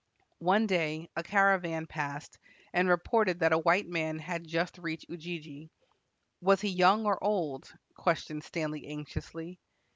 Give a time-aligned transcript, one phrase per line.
[0.39, 2.39] One day a caravan passed
[2.73, 5.69] and reported that a white man had just reached Ujiji.
[6.41, 9.59] "Was he young or old?" questioned Stanley anxiously.